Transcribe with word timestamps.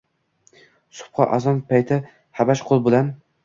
Subhi 1.01 1.29
azon 1.39 1.61
payti 1.75 2.01
habash 2.41 2.69
qul 2.71 2.87
bilan 2.91 3.17